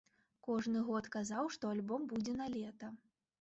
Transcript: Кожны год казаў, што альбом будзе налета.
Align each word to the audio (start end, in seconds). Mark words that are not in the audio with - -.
Кожны 0.45 0.79
год 0.87 1.09
казаў, 1.15 1.51
што 1.57 1.71
альбом 1.75 2.09
будзе 2.15 2.33
налета. 2.41 2.91